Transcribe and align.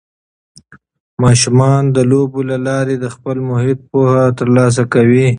ماشومان 1.23 1.81
د 1.95 1.97
لوبو 2.11 2.39
له 2.51 2.57
لارې 2.67 2.95
د 2.99 3.05
خپل 3.15 3.37
محیط 3.49 3.79
پوهه 3.91 4.23
ترلاسه 4.39 4.83
کوي. 4.93 5.27